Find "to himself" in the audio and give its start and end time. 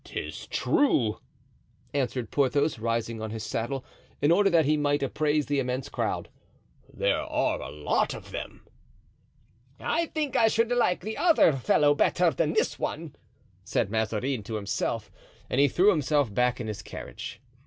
14.45-15.11